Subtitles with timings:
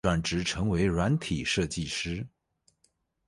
[0.03, 2.25] 轉職成為軟體設計師